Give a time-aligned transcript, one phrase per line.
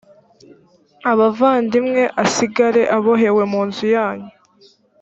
[1.11, 4.31] abavandimwe asigare abohewe mu nzu yanyu